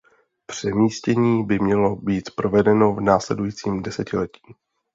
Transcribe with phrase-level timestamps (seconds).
[0.45, 4.41] Přemístění by mělo být provedeno v následujícím desetiletí.